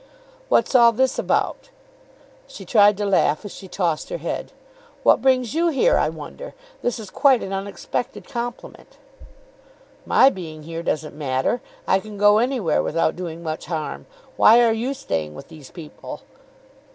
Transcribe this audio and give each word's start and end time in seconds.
"What's 0.49 0.73
all 0.73 0.91
this 0.91 1.19
about?" 1.19 1.69
She 2.47 2.65
tried 2.65 2.97
to 2.97 3.05
laugh 3.05 3.45
as 3.45 3.51
she 3.51 3.67
tossed 3.67 4.09
her 4.09 4.17
head. 4.17 4.51
"What 5.03 5.21
brings 5.21 5.53
you 5.53 5.67
here, 5.67 5.95
I 5.95 6.09
wonder? 6.09 6.55
This 6.81 6.97
is 6.99 7.11
quite 7.11 7.43
an 7.43 7.53
unexpected 7.53 8.27
compliment." 8.27 8.97
"My 10.03 10.31
being 10.31 10.63
here 10.63 10.81
doesn't 10.81 11.13
matter. 11.15 11.61
I 11.87 11.99
can 11.99 12.17
go 12.17 12.39
anywhere 12.39 12.81
without 12.81 13.15
doing 13.15 13.43
much 13.43 13.67
harm. 13.67 14.07
Why 14.37 14.63
are 14.65 14.73
you 14.73 14.95
staying 14.95 15.35
with 15.35 15.49
these 15.49 15.69
people?" 15.69 16.21